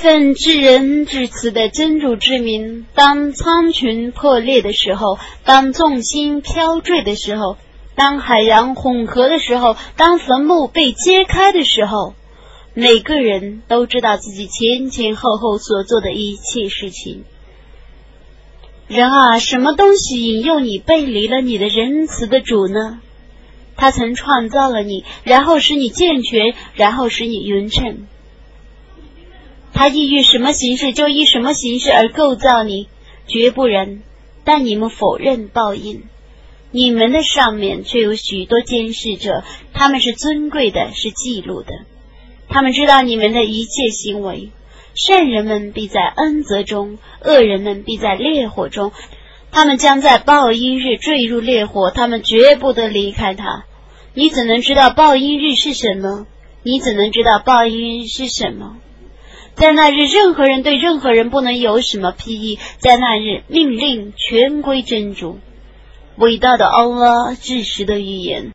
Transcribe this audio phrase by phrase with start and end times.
[0.00, 7.56] 奉至仁至慈的真主之名，当苍穹破裂的时候，当众星飘坠的时候，
[7.96, 12.14] 当海洋混合的时候，当坟墓被揭开的时候，
[12.74, 17.24] 每个人都知道自己前前后后所做的一切事情。
[18.86, 23.00] 人啊，什么东西引诱你背离了你的仁慈的主呢？
[23.74, 28.06] 他曾创造了你，然后使你健全，然后使你匀称。
[29.78, 32.88] 他意欲什么形式就以什么形式而构造你，
[33.28, 34.02] 绝不然。
[34.42, 36.02] 但你们否认报应，
[36.72, 41.68] 你们的上面却有许多监视者，他们是尊贵的，是记录的，
[42.48, 44.50] 他们知道你们的一切行为。
[44.96, 48.90] 善人们必在恩泽中，恶人们必在烈火中，
[49.52, 53.64] 他们将在报应日坠入烈火，他们绝不得离开他。
[54.12, 56.26] 你怎能知道报应日是什么？
[56.64, 58.78] 你怎能知道报应日是什么？
[59.58, 62.60] 在那日，任何人对任何人不能有什么批议。
[62.78, 65.40] 在那日，命令全归真主，
[66.16, 68.44] 伟大的安拉至实的预言。